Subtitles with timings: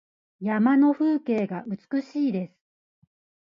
[0.39, 2.55] 山の風景が美しいです。